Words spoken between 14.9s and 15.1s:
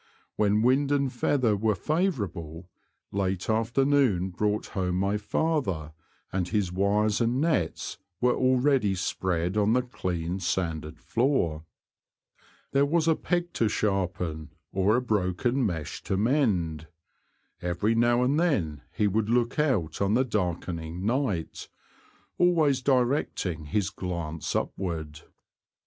The Confessions of a Poacher. 23 a